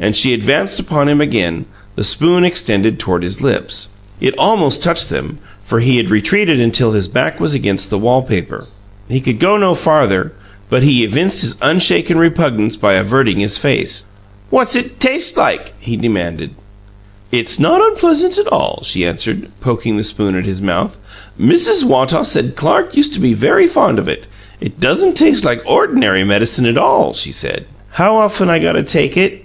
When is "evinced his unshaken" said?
11.02-12.16